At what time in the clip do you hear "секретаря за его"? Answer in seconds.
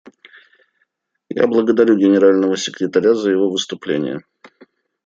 2.57-3.51